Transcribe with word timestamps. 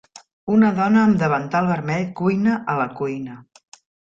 Una 0.53 0.71
dona 0.79 1.03
amb 1.09 1.19
davantal 1.23 1.69
vermell 1.73 2.09
cuina 2.23 2.57
a 2.75 2.79
la 2.81 2.89
cuina. 3.03 3.39